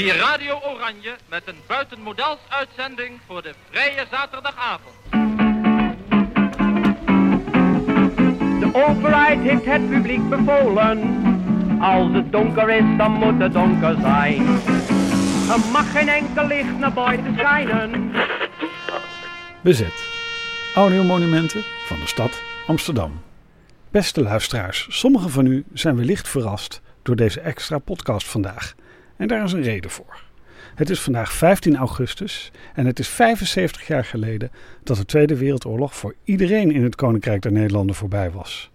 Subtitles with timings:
[0.00, 4.94] Hier Radio Oranje met een buitenmodels uitzending voor de vrije zaterdagavond.
[8.60, 10.98] De overheid heeft het publiek bevolen.
[11.80, 14.46] Als het donker is, dan moet het donker zijn.
[15.50, 18.12] Er mag geen enkel licht naar buiten schijnen.
[19.60, 20.04] Bezet.
[20.74, 23.22] Audiomonumenten van de stad Amsterdam.
[23.90, 28.74] Beste luisteraars, sommigen van u zijn wellicht verrast door deze extra podcast vandaag.
[29.20, 30.22] En daar is een reden voor.
[30.74, 34.50] Het is vandaag 15 augustus en het is 75 jaar geleden
[34.82, 38.70] dat de Tweede Wereldoorlog voor iedereen in het Koninkrijk der Nederlanden voorbij was.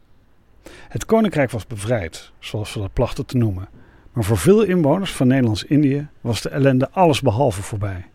[0.70, 3.70] Het Koninkrijk was bevrijd, zoals we dat plachten te noemen.
[4.14, 8.06] Maar voor veel inwoners van Nederlands-Indië was de ellende allesbehalve voorbij.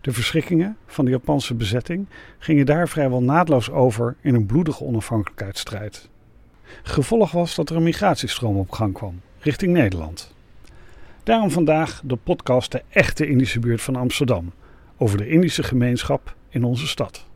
[0.00, 2.06] De verschrikkingen van de Japanse bezetting
[2.38, 6.08] gingen daar vrijwel naadloos over in een bloedige onafhankelijkheidsstrijd.
[6.82, 10.34] Gevolg was dat er een migratiestroom op gang kwam, richting Nederland.
[11.26, 14.52] Daarom vandaag de podcast De Echte Indische Buurt van Amsterdam,
[14.96, 17.26] over de Indische gemeenschap in onze stad.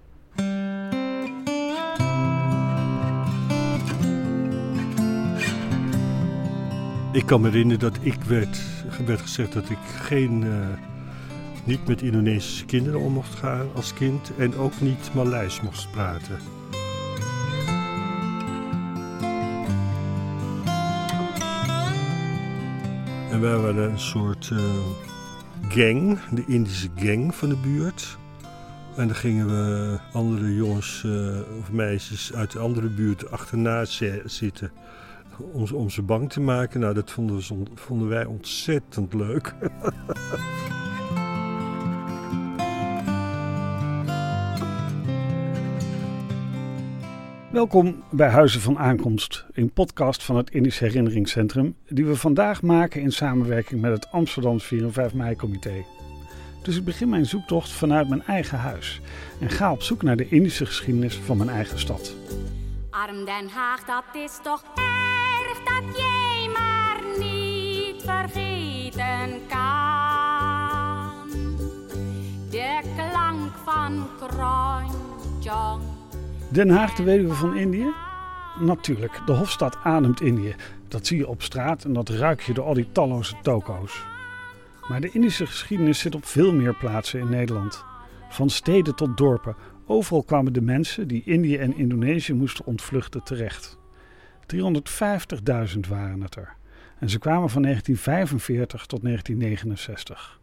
[7.12, 8.60] Ik kan me herinneren dat ik werd,
[9.06, 10.68] werd gezegd dat ik geen, uh,
[11.64, 16.59] niet met Indonesische kinderen om mocht gaan als kind en ook niet Maleis mocht praten.
[23.40, 24.58] En wij waren een soort uh,
[25.68, 28.18] gang, de Indische gang van de buurt.
[28.96, 33.84] En dan gingen we andere jongens uh, of meisjes uit de andere buurt achterna
[34.24, 34.70] zitten
[35.52, 36.80] om, om ze bang te maken.
[36.80, 39.54] Nou, dat vonden, we, vonden wij ontzettend leuk.
[47.60, 53.00] Welkom bij Huizen van Aankomst, een podcast van het Indisch Herinneringscentrum, die we vandaag maken
[53.00, 55.84] in samenwerking met het Amsterdams 4 en 5 mei-comité.
[56.62, 59.00] Dus ik begin mijn zoektocht vanuit mijn eigen huis
[59.40, 62.14] en ga op zoek naar de Indische geschiedenis van mijn eigen stad.
[62.90, 66.29] Arm Den Haag, dat is toch erg dat jij
[76.52, 77.86] Den Haag, de weduwe van Indië?
[78.60, 80.54] Natuurlijk, de hofstad ademt Indië.
[80.88, 84.04] Dat zie je op straat en dat ruik je door al die talloze toko's.
[84.88, 87.84] Maar de Indische geschiedenis zit op veel meer plaatsen in Nederland.
[88.28, 89.56] Van steden tot dorpen,
[89.86, 93.78] overal kwamen de mensen die Indië en Indonesië moesten ontvluchten terecht.
[94.54, 96.56] 350.000 waren het er.
[96.98, 100.40] En ze kwamen van 1945 tot 1969.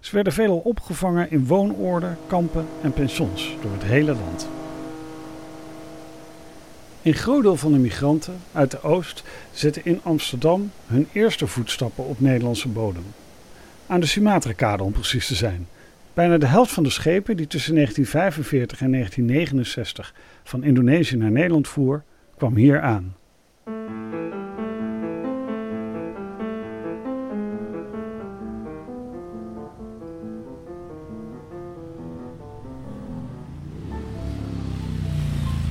[0.00, 4.57] Ze werden veelal opgevangen in woonoorden, kampen en pensions door het hele land.
[7.08, 12.06] Een groot deel van de migranten uit de Oost zetten in Amsterdam hun eerste voetstappen
[12.06, 13.04] op Nederlandse bodem.
[13.86, 15.68] Aan de Sumatra-kade om precies te zijn.
[16.14, 20.14] Bijna de helft van de schepen die tussen 1945 en 1969
[20.44, 22.02] van Indonesië naar Nederland voer,
[22.36, 23.14] kwam hier aan.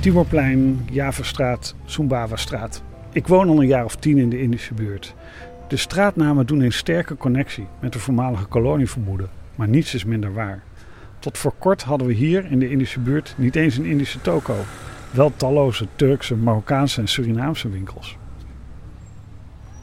[0.08, 2.84] Timorplein, Javastraat, Sumbawa-straat.
[3.12, 5.16] Ik woon al een jaar of tien in de Indische buurt.
[5.68, 10.64] De straatnamen doen een sterke connectie met de voormalige kolonievermoeden, maar niets is minder waar.
[11.20, 14.56] Tot voor kort hadden we hier in de Indische buurt niet eens een Indische toko,
[15.12, 18.18] wel talloze Turkse, Marokkaanse en Surinaamse winkels.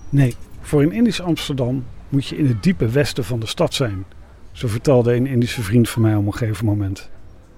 [0.09, 4.05] Nee, voor een Indisch Amsterdam moet je in het diepe westen van de stad zijn,
[4.53, 7.11] zo vertelde een Indische vriend van mij op een gegeven moment.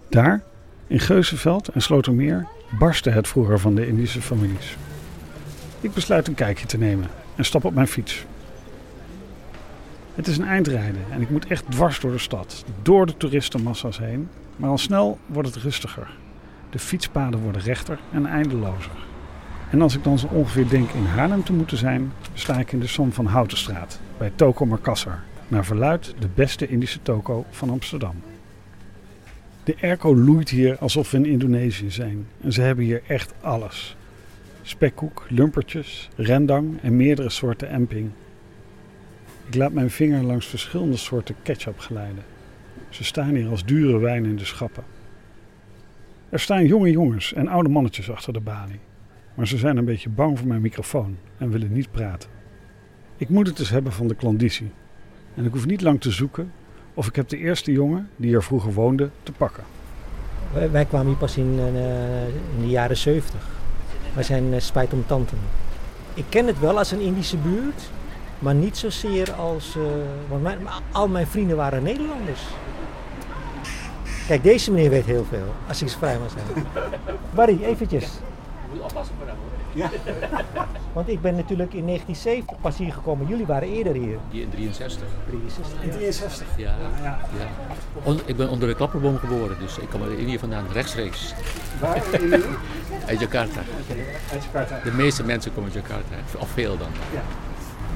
[0.08, 0.42] Daar,
[0.86, 2.46] in Geuzenveld en Slotermeer,
[2.78, 4.76] barstte het vroeger van de Indische families.
[5.80, 8.24] Ik besluit een kijkje te nemen en stap op mijn fiets.
[10.14, 13.98] Het is een eindrijden en ik moet echt dwars door de stad, door de toeristenmassa's
[13.98, 16.08] heen, maar al snel wordt het rustiger.
[16.70, 19.04] De fietspaden worden rechter en eindelozer.
[19.70, 22.80] En als ik dan zo ongeveer denk in Haarlem te moeten zijn, sta ik in
[22.80, 28.14] de Som van Houtenstraat bij Toko Markassar, naar verluid de beste Indische toko van Amsterdam.
[29.66, 33.96] De airco loeit hier alsof we in Indonesië zijn en ze hebben hier echt alles.
[34.62, 38.10] Spekkoek, lumpertjes, rendang en meerdere soorten emping.
[39.46, 42.24] Ik laat mijn vinger langs verschillende soorten ketchup glijden.
[42.88, 44.84] Ze staan hier als dure wijn in de schappen.
[46.28, 48.80] Er staan jonge jongens en oude mannetjes achter de balie.
[49.34, 52.30] Maar ze zijn een beetje bang voor mijn microfoon en willen niet praten.
[53.16, 54.70] Ik moet het dus hebben van de klandizie.
[55.34, 56.52] En ik hoef niet lang te zoeken
[56.96, 59.64] of ik heb de eerste jongen die er vroeger woonde te pakken.
[60.70, 63.40] Wij, kwamen hier pas in, uh, in de jaren 70.
[64.14, 65.38] Wij zijn uh, spijt om tanten.
[66.14, 67.82] Ik ken het wel als een Indische buurt.
[68.38, 69.76] Maar niet zozeer als...
[69.76, 69.82] eh,
[70.28, 70.56] want
[70.92, 72.40] al mijn vrienden waren Nederlanders.
[74.26, 76.66] Kijk, deze meneer weet heel veel, als ik zo vrij mag zijn.
[77.34, 78.10] Barry, eventjes.
[79.82, 79.90] Hoor.
[80.96, 83.26] Want ik ben natuurlijk in 1970 pas hier gekomen.
[83.26, 84.18] Jullie waren eerder hier.
[84.30, 85.06] Die in 63.
[85.28, 85.82] 63.
[85.82, 86.46] In 63.
[86.56, 86.74] Ja.
[87.02, 87.18] ja.
[88.02, 91.34] On- ik ben onder de klapperboom geboren, dus ik kom Indië vandaan, rechtstreeks.
[91.80, 92.02] Waar?
[93.08, 93.60] Uit Jakarta.
[94.32, 94.80] Uit Jakarta.
[94.84, 96.88] De meeste mensen komen uit Jakarta, of veel dan.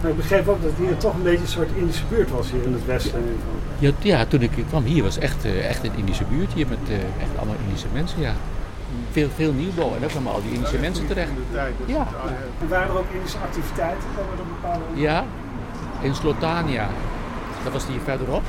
[0.03, 2.63] Maar ik begreep ook dat hier toch een beetje een soort Indische buurt was hier
[2.63, 3.23] in het westen.
[3.79, 6.79] Ja, ja toen ik kwam hier was echt, eh, echt een Indische buurt hier met
[6.89, 8.35] eh, echt allemaal Indische mensen, ja.
[9.11, 11.31] Veel, veel nieuwbouw en daar kwamen al die Indische mensen terecht.
[11.87, 12.07] Ja,
[12.61, 14.09] En waren er ook Indische activiteiten?
[14.17, 14.85] Dat we bepaalde...
[14.95, 15.25] ja.
[16.01, 16.89] In Slotania,
[17.65, 18.43] dat was hier verderop.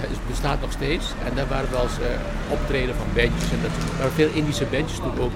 [0.00, 1.12] Het bestaat nog steeds.
[1.24, 3.50] En daar waren wel eens eh, optreden van bandjes.
[3.50, 5.32] En dat, er waren veel Indische bandjes toen ook.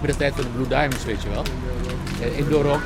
[0.00, 1.42] Met de tijd van de Blue Diamonds, weet je wel.
[2.20, 2.80] Eh, Indoor rock,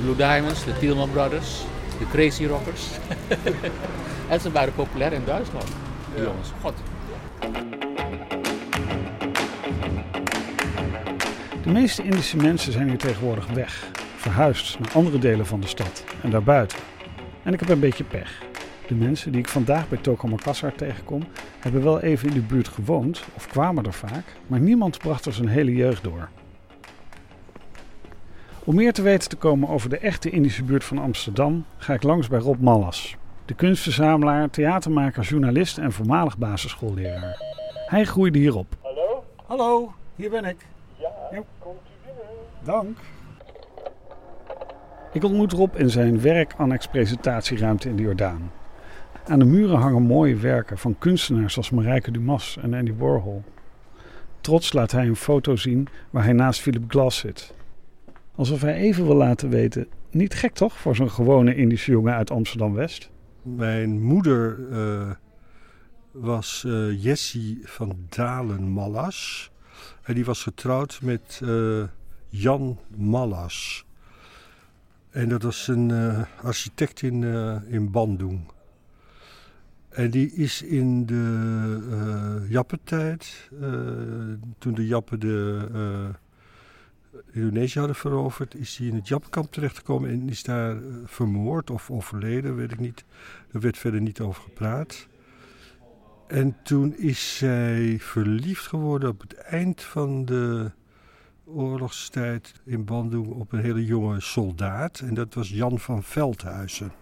[0.00, 1.60] Blue Diamonds, de Tielman Brothers,
[1.98, 2.82] de Crazy Rockers.
[4.28, 5.66] en ze waren populair in Duitsland,
[6.14, 6.52] die jongens.
[6.62, 6.74] God.
[11.70, 16.04] De meeste Indische mensen zijn hier tegenwoordig weg, verhuisd naar andere delen van de stad
[16.22, 16.78] en daarbuiten.
[17.42, 18.42] En ik heb een beetje pech.
[18.86, 21.22] De mensen die ik vandaag bij Toko Makassar tegenkom,
[21.60, 25.32] hebben wel even in de buurt gewoond of kwamen er vaak, maar niemand bracht er
[25.32, 26.28] zijn hele jeugd door.
[28.64, 32.02] Om meer te weten te komen over de echte Indische buurt van Amsterdam, ga ik
[32.02, 37.42] langs bij Rob Mallas, de kunstverzamelaar, theatermaker, journalist en voormalig basisschoolleraar.
[37.86, 38.76] Hij groeide hierop.
[38.82, 39.24] Hallo?
[39.46, 40.56] Hallo, hier ben ik.
[41.30, 41.42] Ja.
[42.64, 42.98] Dank.
[45.12, 48.52] Ik ontmoet Rob in zijn werk-annex-presentatieruimte in de Jordaan.
[49.26, 53.42] Aan de muren hangen mooie werken van kunstenaars als Marijke Dumas en Andy Warhol.
[54.40, 57.54] Trots laat hij een foto zien waar hij naast Philip Glass zit.
[58.34, 62.30] Alsof hij even wil laten weten, niet gek toch voor zo'n gewone Indische jongen uit
[62.30, 63.10] Amsterdam-West?
[63.42, 65.10] Mijn moeder eh,
[66.10, 69.50] was eh, Jessie van Dalen Mallas.
[70.02, 71.82] En die was getrouwd met eh,
[72.30, 73.84] Jan Mallas.
[75.10, 78.40] En dat was een eh, architect in, eh, in Bandung.
[79.88, 83.50] En die is in de eh Jappentijd,
[84.58, 86.14] toen de Jappen de
[87.32, 92.56] Indonesië hadden veroverd, is hij in het Jappenkamp terechtgekomen en is daar vermoord of overleden,
[92.56, 93.04] weet ik niet.
[93.52, 95.06] Er werd verder niet over gepraat.
[96.26, 100.70] En toen is zij verliefd geworden op het eind van de
[101.54, 105.00] oorlogstijd in Bandung op een hele jonge soldaat.
[105.00, 106.92] En dat was Jan van Veldhuizen.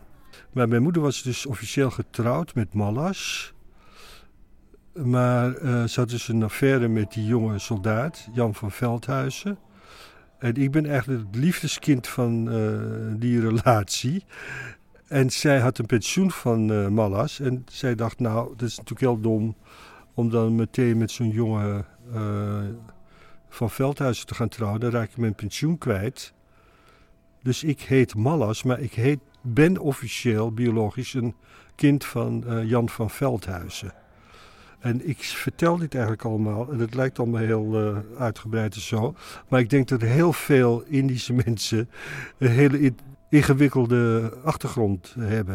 [0.53, 3.53] Maar mijn moeder was dus officieel getrouwd met Mallas.
[4.93, 9.59] Maar eh, ze had dus een affaire met die jonge soldaat, Jan van Veldhuizen.
[10.39, 14.25] En ik ben eigenlijk het liefdeskind van eh, die relatie.
[15.07, 17.41] En zij had een pensioen van eh, Mallas.
[17.41, 19.57] En zij dacht, nou, dat is natuurlijk heel dom
[20.15, 21.85] om dan meteen met zo'n jonge
[23.49, 24.81] van Veldhuizen te gaan trouwen.
[24.81, 26.33] Dan raak ik mijn pensioen kwijt.
[27.43, 31.35] Dus ik heet Mallas, maar ik heet, ben officieel biologisch een
[31.75, 33.93] kind van eh, Jan van Veldhuizen.
[34.79, 39.15] En ik vertel dit eigenlijk allemaal, en het lijkt allemaal heel eh, uitgebreid en zo.
[39.49, 41.91] Maar ik denk dat heel veel Indische mensen
[42.39, 42.99] een hele in-
[43.31, 45.55] ingewikkelde achtergrond hebben.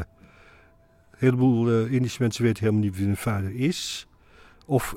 [1.11, 4.07] Een heleboel eh, Indische mensen weten helemaal niet wie hun vader is.
[4.65, 4.95] Of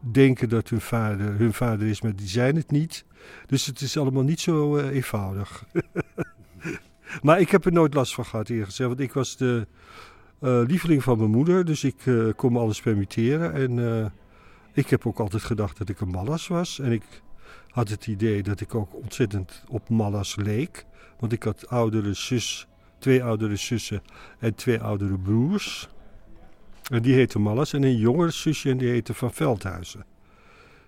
[0.00, 3.04] denken dat hun vader hun vader is, maar die zijn het niet.
[3.46, 5.64] Dus het is allemaal niet zo eh, eenvoudig.
[7.22, 8.88] maar ik heb er nooit last van gehad, eerlijk gezegd.
[8.88, 9.66] Want ik was de
[10.40, 13.52] eh, lieveling van mijn moeder, dus ik eh, kon me alles permitteren.
[13.52, 14.12] En
[14.72, 16.78] ik heb ook altijd gedacht dat ik een mallas was.
[16.78, 17.22] En ik
[17.68, 20.84] had het idee dat ik ook ontzettend op mallas leek.
[21.18, 22.66] Want ik had oudere zus,
[22.98, 24.02] twee oudere zussen
[24.38, 25.88] en twee oudere broers.
[26.90, 27.72] En die heette Mallas.
[27.72, 30.04] En een jongere zusje en die heette Van Veldhuizen.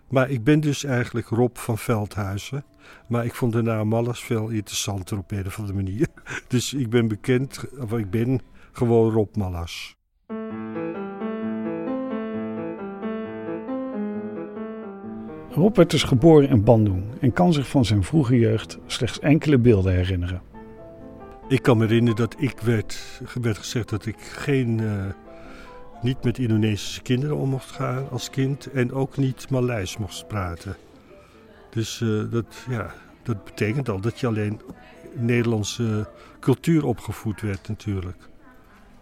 [0.09, 2.64] Maar ik ben dus eigenlijk Rob van Veldhuizen.
[3.06, 6.06] Maar ik vond de naam veel interessanter op een of andere manier.
[6.49, 8.40] Dus ik ben bekend, of ik ben
[8.73, 9.97] gewoon Rob Mallas.
[15.50, 19.59] Rob werd dus geboren in Bandung en kan zich van zijn vroege jeugd slechts enkele
[19.59, 20.42] beelden herinneren.
[21.49, 25.06] Ik kan me herinneren dat ik werd, werd gezegd dat ik geen, eh,
[26.02, 28.66] niet met Indonesische kinderen om mocht gaan als kind.
[28.66, 30.76] En ook niet Maleis mocht praten.
[31.71, 34.61] Dus eh, dat, ja, dat betekent al dat je alleen
[35.14, 36.09] Nederlandse
[36.40, 38.28] cultuur opgevoed werd natuurlijk.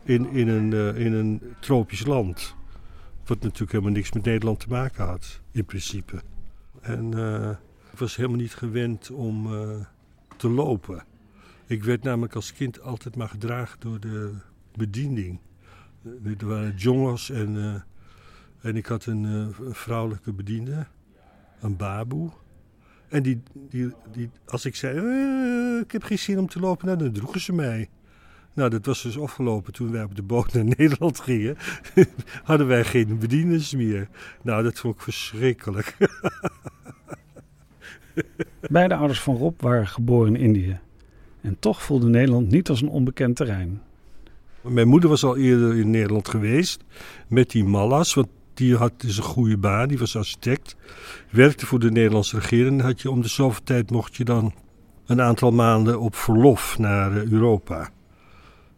[0.02, 2.54] In, in, een, eh, in een tropisch land.
[3.26, 6.23] Wat natuurlijk helemaal niks met Nederland te maken had, in principe.
[6.80, 7.50] En eh,
[7.92, 9.85] ik was helemaal niet gewend om eh,
[10.37, 11.04] te lopen.
[11.66, 14.35] Ik werd namelijk als kind altijd maar gedragen door de
[14.76, 15.38] bediening.
[16.04, 20.87] Er waren jongens en, eh, en ik had een, eh, een vrouwelijke bediende,
[21.61, 22.30] een baboe.
[23.09, 26.87] En die, die, die, als ik zei, "Eh, ik heb geen zin om te lopen,
[26.87, 27.88] nou, dan droegen ze mij.
[28.54, 31.57] Nou, dat was dus afgelopen toen wij op de boot naar Nederland gingen.
[32.45, 34.09] hadden wij geen bedieners meer.
[34.42, 35.97] Nou, dat vond ik verschrikkelijk.
[38.71, 40.78] Beide ouders van Rob waren geboren in Indië.
[41.40, 43.83] En toch voelde Nederland niet als een onbekend terrein.
[44.62, 46.85] Mijn moeder was al eerder in Nederland geweest
[47.29, 50.76] met die Mallas, want die had dus een goede baan, die was architect.
[51.31, 54.55] Werkte voor de Nederlandse regering had je om de zoveel tijd mocht je dan
[55.07, 57.90] een aantal maanden op verlof naar eh, Europa.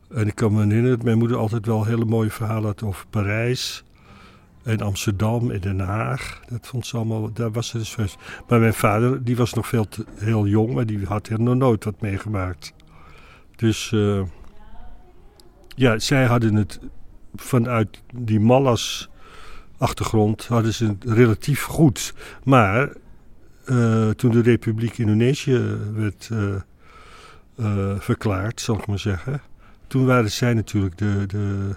[0.09, 3.07] En ik kan me herinneren dat mijn moeder altijd wel hele mooie verhalen had over
[3.11, 3.85] Parijs
[4.63, 6.41] en Amsterdam en Den Haag.
[6.49, 8.17] Dat vond ze allemaal, daar was ze dus.
[8.49, 11.55] Maar mijn vader, die was nog veel te, heel jong, maar die had er nog
[11.55, 12.75] nooit wat meegemaakt.
[13.57, 14.23] Dus eh,
[15.75, 16.81] ja, zij hadden het
[17.35, 19.11] vanuit die Mallas
[19.79, 22.15] achtergrond hadden ze het relatief goed.
[22.45, 22.93] Maar
[23.65, 26.55] eh, toen de Republiek Indonesië werd eh,
[27.57, 29.41] eh, verklaard, zal ik maar zeggen.
[29.87, 31.77] Toen waren zij natuurlijk de, de,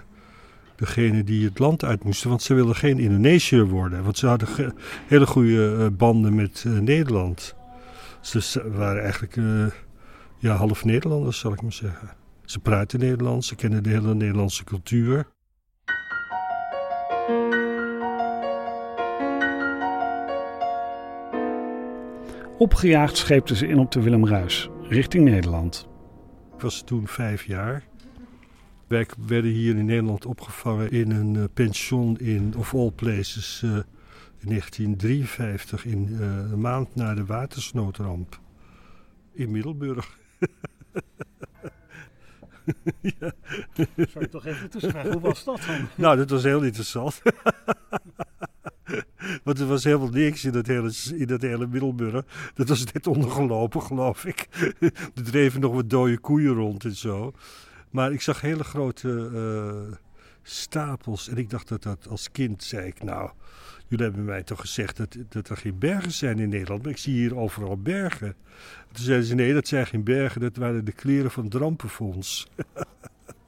[0.76, 2.28] degene die het land uit moesten.
[2.28, 4.02] Want ze wilden geen Indonesiër worden.
[4.02, 4.74] Want ze hadden
[5.06, 7.54] hele goede banden met Nederland.
[8.20, 9.36] Ze ze waren eigenlijk
[10.38, 12.25] ja, half Nederlanders, zal ik maar zeggen.
[12.46, 15.26] Ze praten Nederlands, ze kennen de hele Nederlandse cultuur.
[22.58, 25.88] Opgejaagd scheepten ze in op de Willem Ruis, richting Nederland.
[26.54, 27.84] Ik was toen vijf jaar.
[28.86, 33.70] Wij werden hier in Nederland opgevangen in een eh, pension in, of all places, eh,
[34.38, 38.40] in 1953, in eh, een maand na de watersnoodramp.
[39.32, 40.18] In Middelburg.
[43.00, 43.32] ja.
[44.12, 45.88] Zou ik toch even tussenvragen, hoe was dat dan?
[45.94, 47.22] Nou, dat was heel interessant.
[49.44, 52.24] Want er was helemaal niks in dat hele, in dat hele Middelburg.
[52.54, 54.48] Dat was net ondergelopen, geloof ik.
[55.14, 57.32] er dreven nog wat dode koeien rond en zo.
[57.90, 59.96] Maar ik zag hele grote eh,
[60.48, 61.28] stapels.
[61.28, 63.30] En ik dacht dat dat als kind, zei ik, nou...
[63.88, 66.82] Jullie hebben mij toch gezegd dat, dat er geen bergen zijn in Nederland.
[66.82, 68.34] Maar ik zie hier overal bergen.
[68.92, 70.40] Toen zeiden ze, nee, dat zijn geen bergen.
[70.40, 72.46] Dat waren de kleren van het rampenfonds.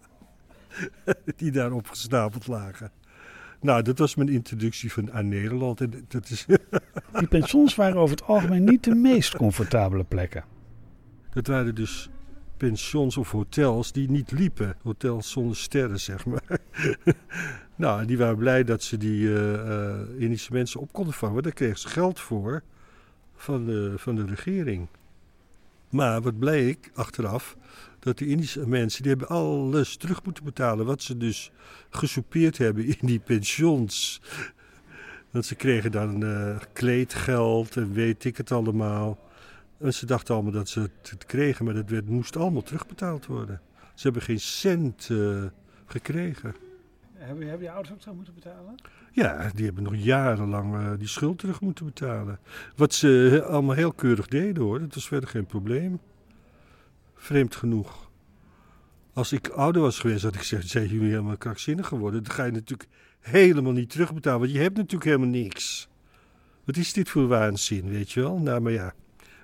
[1.36, 2.90] Die daar opgestapeld lagen.
[3.60, 5.80] Nou, dat was mijn introductie van, aan Nederland.
[5.80, 6.46] En dat is,
[7.12, 10.44] Die pensions waren over het algemeen niet de meest comfortabele plekken.
[11.32, 12.08] dat waren dus
[12.58, 14.76] pensions of hotels die niet liepen.
[14.82, 16.58] Hotels zonder sterren, zeg maar.
[17.76, 21.42] nou, die waren blij dat ze die eh, eh, Indische mensen op konden vangen.
[21.42, 22.62] Daar kregen ze geld voor
[23.36, 24.88] van de, van de regering.
[25.88, 27.56] Maar wat bleek achteraf,
[27.98, 30.86] dat de Indische mensen die hebben alles terug moeten betalen.
[30.86, 31.50] Wat ze dus
[31.90, 34.20] gesoupeerd hebben in die pensions.
[35.30, 39.18] Want ze kregen dan eh, kleedgeld en weet ik het allemaal.
[39.78, 43.60] En ze dachten allemaal dat ze het, kregen, maar dat werd, moest allemaal terugbetaald worden.
[43.94, 45.44] Ze hebben geen cent eh,
[45.86, 46.54] gekregen.
[47.14, 48.74] Hebben, hebben je ouders ook zo moeten betalen?
[49.12, 52.38] Ja, die hebben nog jarenlang eh, die schuld terug moeten betalen.
[52.76, 56.00] Wat ze eh, allemaal heel keurig deden hoor, dat was verder geen probleem.
[57.14, 58.10] Vreemd genoeg.
[59.12, 62.22] Als ik ouder was geweest, had ik gezegd: zijn jullie helemaal krankzinnig geworden?
[62.22, 62.88] Dan ga je natuurlijk
[63.20, 65.88] helemaal niet terugbetalen, want je hebt natuurlijk helemaal niks.
[66.64, 68.38] Wat is dit voor waanzin, weet je wel?
[68.38, 68.94] Nou, maar ja,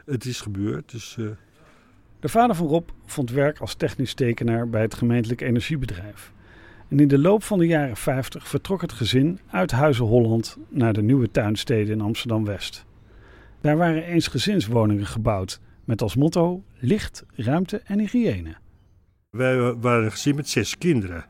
[0.06, 1.16] het is gebeurd, dus.
[1.18, 1.24] eh,
[2.20, 6.32] De vader van Rob vond werk als technisch tekenaar bij het gemeentelijk energiebedrijf.
[6.88, 10.92] En in de loop van de jaren 50 vertrok het gezin uit Huizen Holland naar
[10.92, 12.84] de nieuwe tuinsteden in Amsterdam-West.
[13.60, 18.54] Daar waren eens gezinswoningen gebouwd met als motto licht, ruimte en hygiëne.
[19.30, 21.24] Wij wa- waren een gezin met zes kinderen.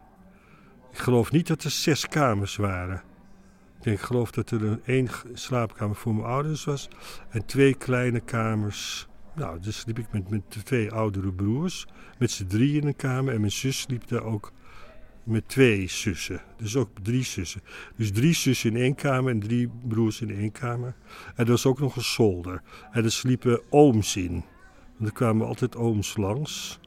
[0.92, 3.02] Ik geloof niet dat er zes kamers waren.
[3.84, 6.88] Ik geloof dat er één slaapkamer voor mijn ouders was
[7.28, 9.06] en twee kleine kamers.
[9.34, 11.86] Nou, dus sliep ik met, met twee oudere broers,
[12.18, 13.34] met z'n drie in een kamer.
[13.34, 14.52] En mijn zus sliep daar ook
[15.24, 16.40] met twee zussen.
[16.56, 17.60] Dus ook drie zussen.
[17.96, 20.94] Dus drie zussen in één kamer en drie broers in één kamer.
[21.34, 22.62] En er was ook nog een zolder.
[22.90, 24.44] En er sliepen ooms in.
[24.96, 26.80] Want er kwamen altijd ooms langs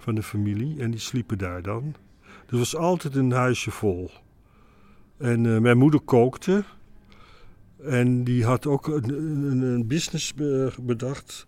[0.00, 1.94] van de familie en die sliepen daar dan.
[2.48, 4.10] Er was altijd een huisje vol.
[5.18, 6.64] En eh, mijn moeder kookte.
[7.82, 11.46] En die had ook een, een, business be- bedacht.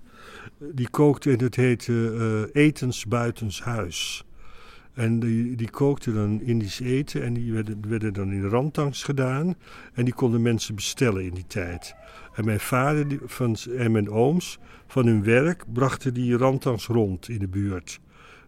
[0.58, 4.24] Die kookte en dat heette eh, Etens Buitenshuis.
[4.92, 9.54] En die, die kookten dan Indisch eten en die werden, werden dan in rantangs gedaan.
[9.92, 11.94] En die konden mensen bestellen in die tijd.
[12.34, 17.38] En mijn vader van, en mijn ooms van hun werk brachten die rantangs rond in
[17.38, 18.00] de buurt.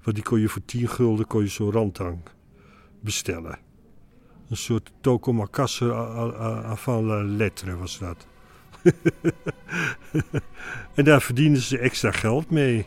[0.02, 2.18] Want die kon je voor 10 gulden kon je zo'n rantang
[3.00, 3.58] bestellen.
[4.50, 5.94] Een soort tokomakasse
[6.64, 8.26] avant la lettre was dat.
[10.94, 12.86] en daar verdienden ze extra geld mee.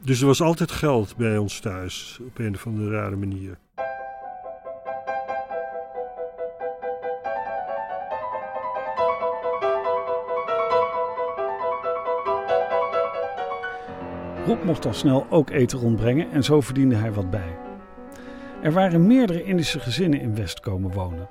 [0.00, 3.58] Dus er was altijd geld bij ons thuis, op een of andere rare manier.
[14.46, 17.61] Rob mocht al snel ook eten rondbrengen en zo verdiende hij wat bij.
[18.62, 21.28] Er waren meerdere Indische gezinnen in West komen wonen.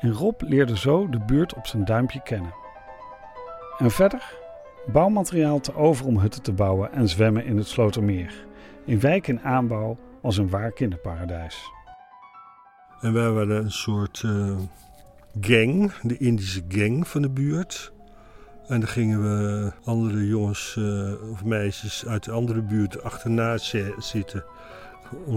[0.00, 2.54] En Rob leerde zo de buurt op zijn duimpje kennen.
[3.78, 4.36] En verder?
[4.92, 8.46] Bouwmateriaal te over om hutten te bouwen en zwemmen in het Slotermeer.
[8.84, 11.70] In wijk en aanbouw als een waar kinderparadijs.
[13.00, 14.56] En wij waren een soort uh,
[15.40, 17.92] gang, de Indische gang van de buurt.
[18.68, 23.56] En dan gingen we andere jongens uh, of meisjes uit de andere buurt achterna
[23.98, 24.44] zitten.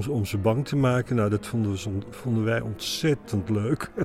[0.09, 1.15] Om, ze bang te maken.
[1.15, 3.91] Nou, dat vonden, we, vonden wij ontzettend leuk.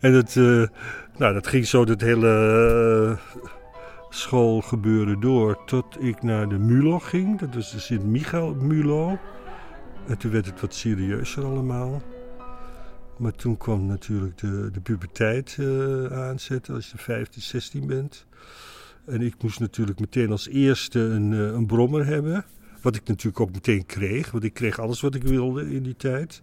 [0.00, 0.66] en dat, uh,
[1.16, 3.16] nou, dat ging zo het hele uh,
[4.08, 5.64] schoolgebeuren door.
[5.64, 7.38] Tot ik naar de MULO ging.
[7.38, 9.18] Dat was de Sint-Michael MULO.
[10.06, 12.02] En toen werd het wat serieuzer allemaal.
[13.16, 18.26] Maar toen kwam natuurlijk de, de puberteit uh, aanzetten als je 15, 16 bent.
[19.08, 22.44] En ik moest natuurlijk meteen als eerste een, uh, een brommer hebben.
[22.82, 25.96] Wat ik natuurlijk ook meteen kreeg, want ik kreeg alles wat ik wilde in die
[25.96, 26.42] tijd.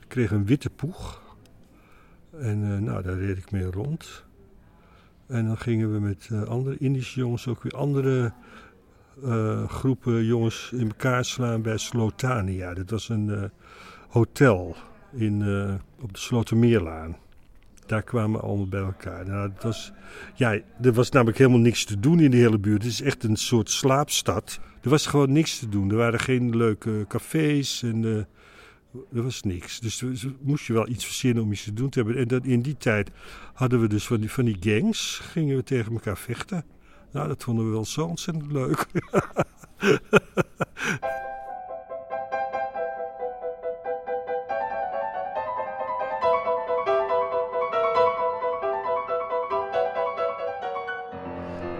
[0.00, 1.22] Ik kreeg een witte poeg.
[2.38, 4.24] En uh, nou, daar reed ik mee rond.
[5.26, 8.32] En dan gingen we met andere Indische jongens ook weer andere
[9.66, 12.74] groepen jongens in elkaar slaan bij Slotania.
[12.74, 13.50] Dat was een
[14.08, 14.76] hotel
[15.12, 15.42] in,
[16.00, 17.16] op de Slotermeerlaan.
[17.86, 19.26] Daar kwamen we allemaal bij elkaar.
[19.26, 19.92] Nou, het was,
[20.34, 22.82] ja, er was namelijk helemaal niks te doen in de hele buurt.
[22.82, 24.60] Het is echt een soort slaapstad.
[24.82, 25.90] Er was gewoon niks te doen.
[25.90, 28.16] Er waren geen leuke cafés en uh,
[29.14, 29.80] er was niks.
[29.80, 30.04] Dus
[30.40, 32.16] moest je wel iets verzinnen om iets te doen te hebben.
[32.16, 33.10] En dat, in die tijd
[33.52, 36.64] hadden we dus van die, van die gangs, gingen we tegen elkaar vechten.
[37.12, 38.86] Nou, dat vonden we wel zo ontzettend leuk.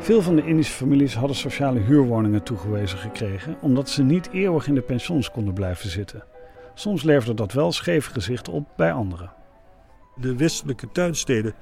[0.04, 4.74] Veel van de Indische families hadden sociale huurwoningen toegewezen gekregen, omdat ze niet eeuwig in
[4.74, 6.24] de pensions konden blijven zitten.
[6.74, 9.32] Soms leverde dat wel scheve gezichten op bij anderen.
[10.16, 11.54] De westelijke tuinsteden,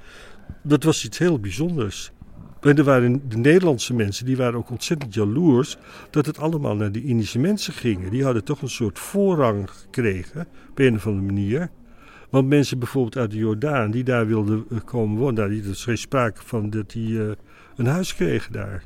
[0.61, 2.11] dat was iets heel bijzonders.
[2.61, 5.77] En er waren de Nederlandse mensen, die waren ook ontzettend jaloers
[6.09, 8.09] dat het allemaal naar de Indische mensen ging.
[8.09, 11.69] Die hadden toch een soort voorrang gekregen, op een of andere manier.
[12.29, 15.97] Want mensen bijvoorbeeld uit de Jordaan, die daar wilden eh, komen wonen, nou, is geen
[15.97, 17.09] sprake van dat die...
[17.09, 17.31] Uh,
[17.75, 18.83] een huis kregen daar.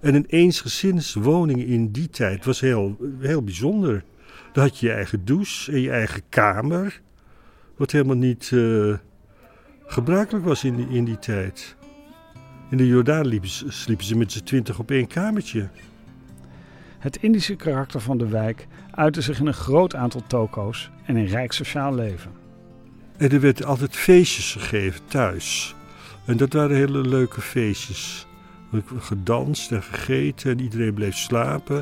[0.00, 4.04] En een eensgezinswoning in die tijd was heel, heel bijzonder.
[4.52, 7.00] Dan had je je eigen douche en je eigen kamer.
[7.76, 8.96] Wat helemaal niet uh,
[9.86, 11.76] gebruikelijk was in die, in die tijd.
[12.70, 15.68] In de Jordaan liepen, sliepen ze met z'n twintig op één kamertje.
[16.98, 21.26] Het Indische karakter van de wijk uitte zich in een groot aantal toko's en een
[21.26, 22.30] rijk sociaal leven.
[23.16, 25.74] En er werd altijd feestjes gegeven thuis.
[26.24, 28.26] En dat waren hele leuke feestjes.
[28.98, 31.78] Gedanst en gegeten en iedereen bleef slapen.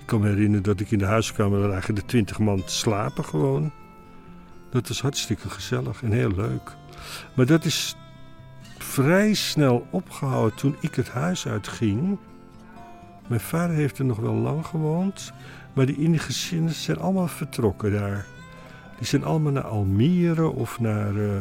[0.00, 3.24] Ik kan me herinneren dat ik in de huiskamer lagen de twintig man te slapen
[3.24, 3.72] gewoon.
[4.70, 6.76] Dat was hartstikke gezellig en heel leuk.
[7.34, 7.96] Maar dat is
[8.78, 12.18] vrij snel opgehouden toen ik het huis uitging.
[13.26, 15.32] Mijn vader heeft er nog wel lang gewoond,
[15.72, 18.26] maar die ingezinnen zijn allemaal vertrokken daar.
[18.96, 21.36] Die zijn allemaal naar Almere of naar uh,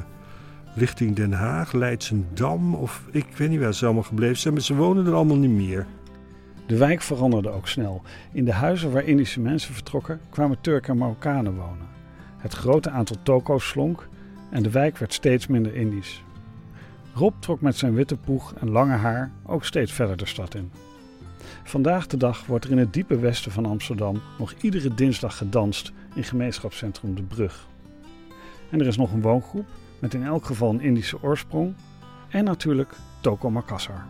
[0.78, 4.76] richting Den Haag, Leidsendam of ik weet niet waar ze allemaal gebleven zijn, maar ze
[4.76, 5.86] wonen er allemaal niet meer.
[6.66, 8.02] De wijk veranderde ook snel.
[8.32, 11.88] In de huizen waar Indische mensen vertrokken kwamen Turken en Marokkanen wonen.
[12.38, 14.08] Het grote aantal toko's slonk
[14.50, 16.24] en de wijk werd steeds minder Indisch.
[17.14, 20.72] Rob trok met zijn witte poeg en lange haar ook steeds verder de stad in.
[21.64, 25.92] Vandaag de dag wordt er in het diepe westen van Amsterdam nog iedere dinsdag gedanst
[26.16, 27.68] in gemeenschapscentrum De Brug.
[28.70, 29.66] En er is nog een woongroep
[30.00, 31.74] met in elk geval een Indische oorsprong
[32.30, 34.06] en natuurlijk Toko Makassar.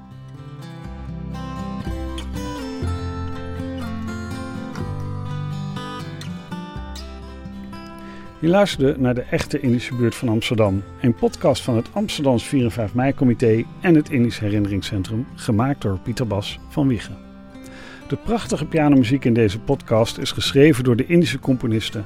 [8.39, 12.63] Je luisterde naar de echte Indische buurt van Amsterdam, een podcast van het Amsterdams 4
[12.63, 17.17] en 5 mei comité en het Indisch Herinneringscentrum, gemaakt door Pieter Bas van Wiegen.
[18.08, 22.06] De prachtige pianomuziek in deze podcast is geschreven door de Indische componisten.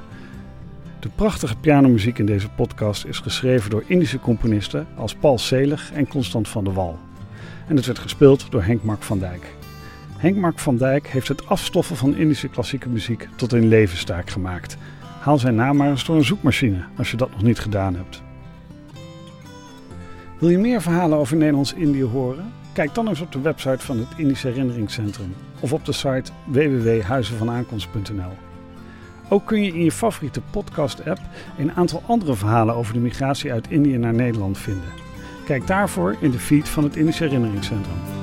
[1.02, 6.08] De prachtige pianomuziek in deze podcast is geschreven door Indische componisten als Paul Selig en
[6.08, 6.98] Constant van der Wal.
[7.68, 9.54] En het werd gespeeld door Henk Mark van Dijk.
[10.16, 14.76] Henk Mark van Dijk heeft het afstoffen van Indische klassieke muziek tot een levenstaak gemaakt.
[15.20, 18.22] Haal zijn naam maar eens door een zoekmachine als je dat nog niet gedaan hebt.
[20.38, 22.52] Wil je meer verhalen over Nederlands-Indië horen?
[22.72, 28.51] Kijk dan eens op de website van het Indisch Herinneringscentrum of op de site www.huizenvanaankomst.nl.
[29.32, 31.20] Ook kun je in je favoriete podcast-app
[31.58, 34.88] een aantal andere verhalen over de migratie uit Indië naar Nederland vinden.
[35.44, 38.21] Kijk daarvoor in de feed van het Indisch Herinneringscentrum.